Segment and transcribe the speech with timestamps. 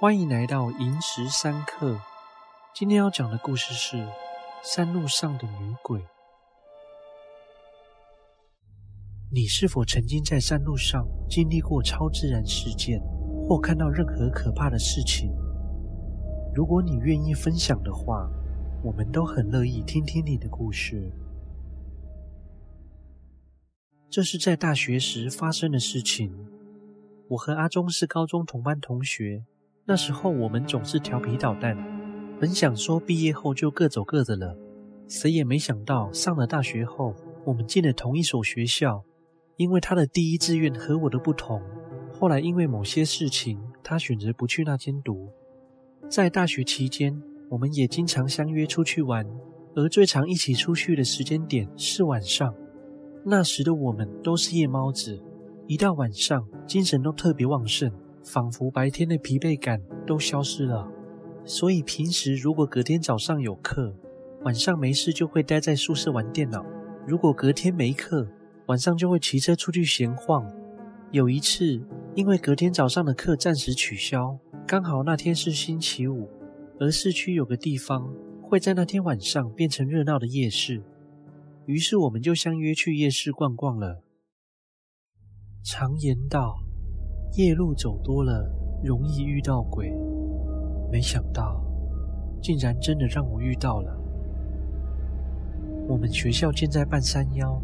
[0.00, 2.00] 欢迎来到寅时三刻。
[2.74, 4.04] 今天要讲的故事是
[4.60, 6.02] 山路上的女鬼。
[9.30, 13.00] 你是否曾经在山路上经历过超自然事件，
[13.48, 15.30] 或看到任何可怕的事情？
[16.52, 18.28] 如果你愿意分享的话，
[18.82, 21.08] 我们都很乐意听听你的故事。
[24.10, 26.34] 这是在大学时发生的事情。
[27.28, 29.44] 我和阿忠是高中同班同学。
[29.86, 31.76] 那时候我们总是调皮捣蛋，
[32.40, 34.56] 本想说毕业后就各走各的了，
[35.06, 39.04] 谁也没想到上了大学后，我们进了同一所学校。
[39.56, 41.62] 因为他的第一志愿和我的不同，
[42.12, 45.28] 后来因为某些事情，他选择不去那间读。
[46.08, 49.24] 在大学期间，我们也经常相约出去玩，
[49.76, 52.52] 而最常一起出去的时间点是晚上。
[53.24, 55.22] 那时的我们都是夜猫子，
[55.68, 57.92] 一到晚上，精神都特别旺盛。
[58.24, 60.90] 仿佛白天的疲惫感都消失了，
[61.44, 63.94] 所以平时如果隔天早上有课，
[64.42, 66.60] 晚上没事就会待在宿舍玩电脑；
[67.06, 68.26] 如果隔天没课，
[68.66, 70.50] 晚上就会骑车出去闲晃。
[71.12, 71.80] 有一次，
[72.14, 76.28] 因为隔天早上的课暂时取消，刚好那天是星期五，
[76.80, 78.10] 而市区有个地方
[78.42, 80.82] 会在那天晚上变成热闹的夜市，
[81.66, 84.02] 于是我们就相约去夜市逛逛了。
[85.62, 86.63] 常言道，
[87.36, 88.48] 夜路走多了，
[88.84, 89.92] 容易遇到鬼。
[90.92, 91.60] 没想到，
[92.40, 93.92] 竟然真的让我遇到了。
[95.88, 97.60] 我们学校建在半山腰，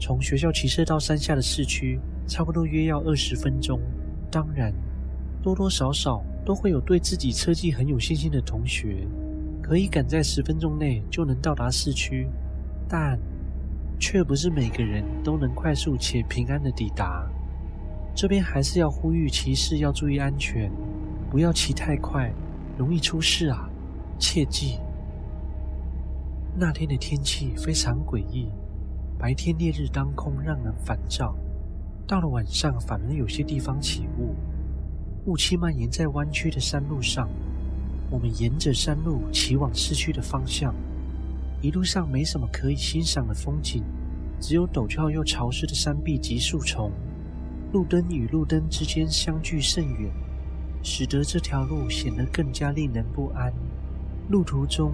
[0.00, 3.80] 从学校骑车到山下的市区，差不多约要二十分钟。
[4.28, 4.74] 当然，
[5.40, 9.06] 多多少少都会有对自己车技很有信心的同学，
[9.62, 12.28] 可以赶在十分钟内就能到达市区，
[12.88, 13.16] 但
[14.00, 17.30] 却不是每个人都能快速且平安的抵达。
[18.14, 20.70] 这边还是要呼吁骑士要注意安全，
[21.30, 22.30] 不要骑太快，
[22.76, 23.68] 容易出事啊！
[24.18, 24.78] 切记。
[26.54, 28.48] 那天的天气非常诡异，
[29.18, 31.34] 白天烈日当空，让人烦躁；
[32.06, 34.34] 到了晚上，反而有些地方起雾，
[35.24, 37.28] 雾气蔓延在弯曲的山路上。
[38.10, 40.74] 我们沿着山路骑往市区的方向，
[41.62, 43.82] 一路上没什么可以欣赏的风景，
[44.38, 46.92] 只有陡峭又潮湿的山壁及树丛。
[47.72, 50.12] 路灯与路灯之间相距甚远，
[50.82, 53.50] 使得这条路显得更加令人不安。
[54.28, 54.92] 路途中，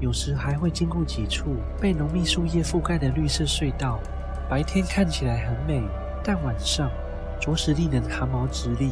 [0.00, 4.00] 有时还会经过几处被浓密树叶覆盖的绿色隧道。
[4.48, 5.82] 白天看起来很美，
[6.24, 6.90] 但晚上
[7.38, 8.90] 着实令人寒毛直立。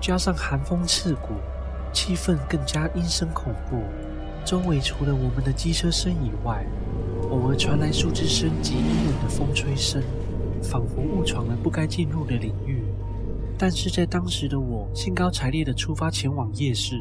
[0.00, 1.34] 加上寒风刺骨，
[1.92, 3.82] 气氛更加阴森恐怖。
[4.44, 6.64] 周围除了我们的机车声以外，
[7.28, 10.00] 偶尔传来树枝声及阴冷的风吹声。
[10.66, 12.82] 仿佛误闯了不该进入的领域，
[13.56, 17.00] 但是在当时的我兴高采烈地出发前往夜市，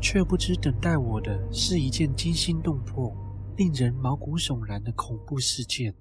[0.00, 3.14] 却不知等待我的是一件惊心动魄、
[3.56, 5.94] 令人毛骨悚然的恐怖事件。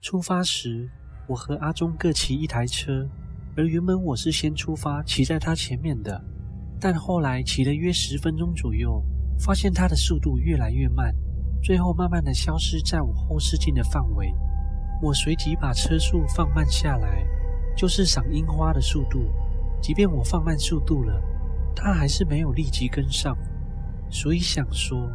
[0.00, 0.90] 出发时，
[1.28, 3.08] 我和阿忠各骑一台车，
[3.56, 6.20] 而原本我是先出发，骑在他前面的，
[6.80, 9.02] 但后来骑了约十分钟左右，
[9.38, 11.14] 发现他的速度越来越慢，
[11.62, 14.34] 最后慢慢地消失在我后视镜的范围。
[15.00, 17.24] 我随即把车速放慢下来，
[17.76, 19.22] 就是赏樱花的速度。
[19.80, 21.22] 即便我放慢速度了，
[21.74, 23.36] 他还是没有立即跟上。
[24.10, 25.08] 所以想说，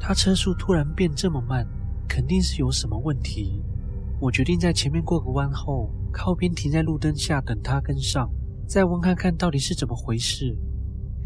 [0.00, 1.66] 他车速突然变这么慢，
[2.08, 3.62] 肯定是有什么问题。
[4.18, 8.30] 我决定在前面过个弯后，靠边停在路灯下等他跟上，
[8.66, 10.56] 再问看看到底是怎么回事。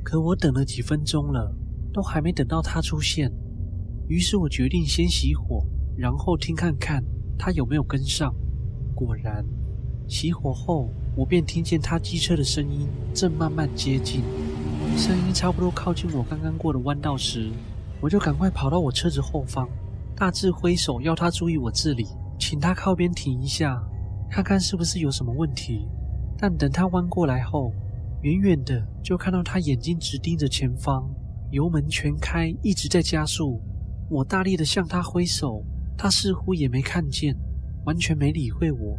[0.03, 1.55] 可我等了几分钟了，
[1.93, 3.31] 都还没等到他出现。
[4.09, 5.65] 于是我决定先熄火，
[5.97, 7.05] 然后听看看。
[7.41, 8.35] 他有没有跟上？
[8.95, 9.43] 果然，
[10.07, 14.23] 熄火后，我便听见他机车的声音正慢慢接近。
[14.95, 17.51] 声音差不多靠近我刚刚过的弯道时，
[17.99, 19.67] 我就赶快跑到我车子后方，
[20.15, 22.07] 大致挥手要他注意我这里，
[22.39, 23.83] 请他靠边停一下，
[24.31, 25.89] 看看是不是有什么问题。
[26.37, 27.73] 但等他弯过来后，
[28.21, 31.09] 远远的就看到他眼睛直盯着前方，
[31.51, 33.59] 油门全开，一直在加速。
[34.11, 35.65] 我大力的向他挥手。
[36.03, 37.37] 他似乎也没看见，
[37.85, 38.99] 完全没理会我，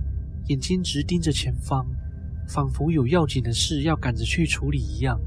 [0.50, 1.84] 眼睛直盯着前方，
[2.48, 5.20] 仿佛有要紧的事要赶着去处理一样。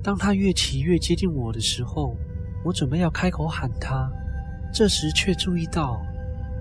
[0.00, 2.16] 当他越骑越接近我的时候，
[2.64, 4.08] 我准备要开口喊他，
[4.72, 6.00] 这时却注意到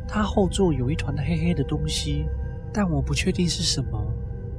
[0.07, 2.25] 他后座有一团黑黑的东西，
[2.73, 4.03] 但我不确定是什么，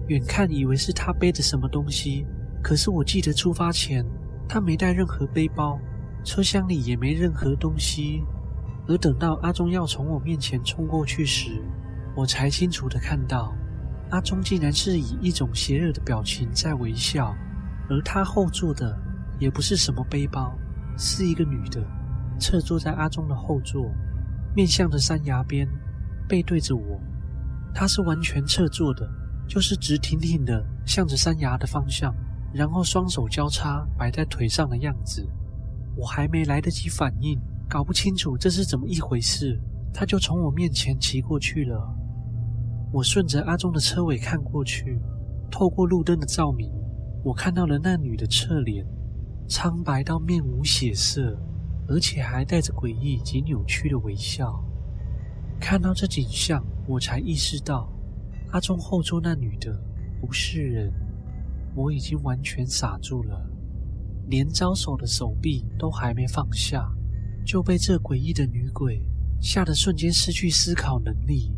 [0.07, 2.25] 远看以为是他背着什么东西。
[2.63, 4.07] 可是我记得出发前
[4.49, 5.77] 他没带任何背包，
[6.23, 8.23] 车厢里也没任何东西。
[8.89, 11.63] 而等到阿忠要从我面前冲过去时，
[12.17, 13.55] 我才清楚的看到，
[14.11, 17.35] 阿忠竟然是以一种邪恶的表情在微笑，
[17.89, 18.99] 而他后座的
[19.39, 20.53] 也不是什么背包，
[20.99, 21.81] 是一个女的，
[22.39, 23.91] 侧坐在阿忠的后座，
[24.55, 25.69] 面向着山崖边，
[26.29, 27.01] 背对着我。
[27.75, 29.09] 她是完全侧坐的，
[29.49, 32.15] 就是直挺挺的向着山崖的方向，
[32.53, 35.27] 然后双手交叉摆在腿上的样子。
[35.97, 37.41] 我还没来得及反应，
[37.73, 39.59] 搞不清楚这是怎么一回事，
[39.95, 41.97] 他就从我面前骑过去了。
[42.93, 45.01] 我顺着阿忠的车尾看过去，
[45.51, 46.71] 透过路灯的照明，
[47.25, 48.87] 我看到了那女的侧脸，
[49.49, 51.35] 苍白到面无血色，
[51.89, 54.63] 而且还带着诡异及扭曲的微笑。
[55.59, 57.91] 看到这景象，我才意识到
[58.51, 59.75] 阿忠后座那女的
[60.21, 60.93] 不是人。
[61.75, 63.49] 我已经完全傻住了，
[64.27, 66.87] 连招手的手臂都还没放下，
[67.45, 69.03] 就被这诡异的女鬼
[69.41, 71.53] 吓得瞬间失去思考能力。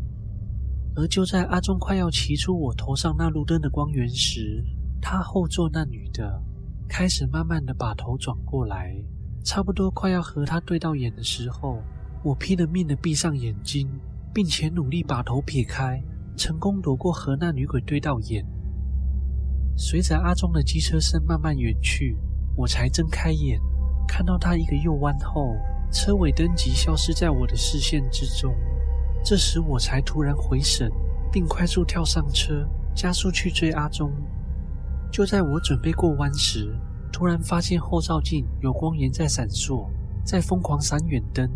[0.95, 4.63] 而就在阿忠快要骑出我头上那路灯的光源时，
[5.01, 6.41] 他后座那女的
[6.87, 8.95] 开始慢慢的把头转过来，
[9.43, 11.81] 差不多快要和他对到眼的时候，
[12.23, 13.89] 我拼了命的闭上眼睛，
[14.33, 16.01] 并且努力把头撇开，
[16.37, 18.45] 成功躲过和那女鬼对到眼。
[19.77, 22.17] 随着阿忠的机车声慢慢远去，
[22.55, 23.59] 我才睁开眼，
[24.07, 25.53] 看到他一个右弯后，
[25.91, 28.53] 车尾灯即消失在我的视线之中。
[29.23, 30.91] 这时我才突然回神，
[31.31, 34.11] 并快速跳上车，加速去追阿忠。
[35.11, 36.75] 就在我准备过弯时，
[37.11, 39.89] 突然发现后照镜有光源在闪烁，
[40.23, 41.49] 在疯狂闪远灯。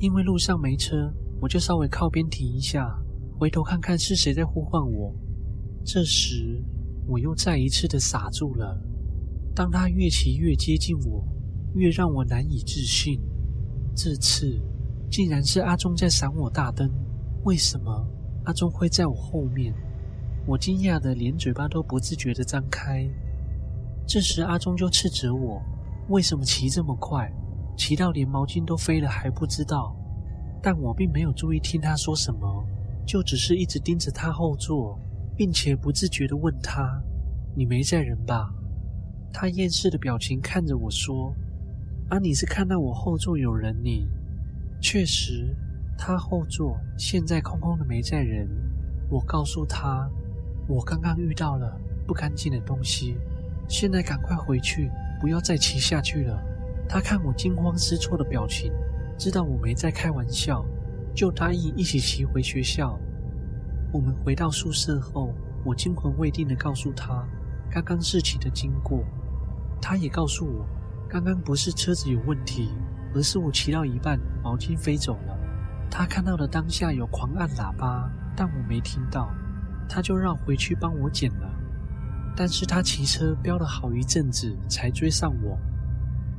[0.00, 2.98] 因为路上没车，我就稍微靠边停一下，
[3.38, 5.14] 回头看看是谁在呼唤我。
[5.84, 6.62] 这时
[7.06, 8.80] 我又再一次的傻住了。
[9.54, 11.24] 当他越骑越接近我，
[11.74, 13.20] 越让我难以置信。
[13.94, 14.60] 这次
[15.10, 16.90] 竟然是阿忠在闪我大灯。
[17.44, 18.06] 为什么
[18.44, 19.72] 阿忠会在我后面？
[20.46, 23.08] 我惊讶的连嘴巴都不自觉的张开。
[24.06, 25.62] 这时阿忠就斥责我
[26.10, 27.32] ：“为什么骑这么快？
[27.76, 29.96] 骑到连毛巾都飞了还不知道？”
[30.60, 32.64] 但我并没有注意听他说什么，
[33.06, 34.98] 就只是一直盯着他后座，
[35.36, 37.02] 并且不自觉的问他
[37.56, 38.52] ：“你没载人吧？”
[39.32, 41.34] 他厌世的表情看着我说
[42.08, 44.08] ：“啊，你是看到我后座有人你？”
[44.80, 45.54] 确实。
[45.96, 48.48] 他后座现在空空的，没载人。
[49.08, 50.10] 我告诉他，
[50.66, 53.16] 我刚刚遇到了不干净的东西，
[53.68, 54.90] 现在赶快回去，
[55.20, 56.36] 不要再骑下去了。
[56.88, 58.72] 他看我惊慌失措的表情，
[59.16, 60.66] 知道我没在开玩笑，
[61.14, 62.98] 就答应一起骑回学校。
[63.92, 65.32] 我们回到宿舍后，
[65.64, 67.24] 我惊魂未定的告诉他
[67.70, 69.04] 刚刚事情的经过，
[69.80, 70.66] 他也告诉我，
[71.14, 72.72] 刚刚不是车子有问题，
[73.14, 75.38] 而是我骑到一半，毛巾飞走了。
[75.88, 79.32] 他看到的当下有狂按喇叭，但我没听到，
[79.88, 81.48] 他就绕回去帮我捡了。
[82.34, 85.56] 但是他骑车飙了好一阵子才追上我。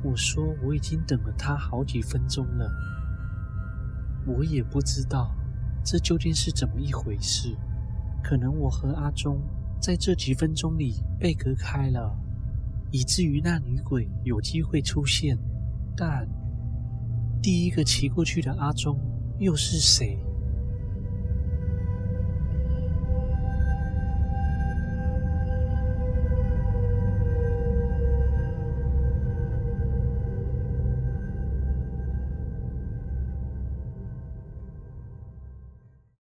[0.02, 2.70] 我说我已经等了他好几分钟了。
[4.26, 5.34] 我也不知道
[5.82, 7.56] 这究竟是怎么一回事，
[8.22, 9.40] 可能我和阿忠
[9.80, 12.14] 在这几分钟里被隔开了，
[12.96, 15.36] 以至于那女鬼有机会出现。
[15.94, 16.26] 但
[17.42, 18.98] 第一个骑过去的阿忠。
[19.38, 20.18] 又是谁？